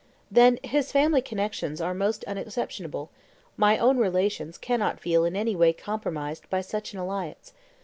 Then, 0.31 0.57
his 0.63 0.91
family 0.91 1.21
connections 1.21 1.79
are 1.79 1.93
most 1.93 2.23
unexceptionable; 2.25 3.11
my 3.55 3.77
own 3.77 3.99
relations 3.99 4.57
cannot 4.57 4.99
feel 4.99 5.23
in 5.25 5.35
any 5.35 5.55
way 5.55 5.73
compromised 5.73 6.49
by 6.49 6.61
such 6.61 6.91
an 6.91 6.97
alliance. 6.97 7.53